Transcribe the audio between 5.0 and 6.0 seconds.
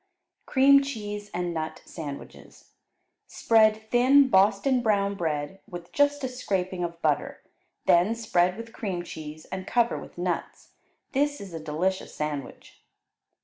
bread with